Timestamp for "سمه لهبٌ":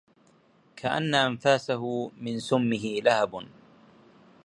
2.39-3.45